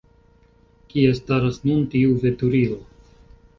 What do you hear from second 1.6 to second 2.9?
nun tiu veturilo?